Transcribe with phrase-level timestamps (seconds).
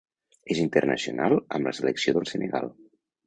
[0.53, 2.73] És internacional amb la selecció del Senegal.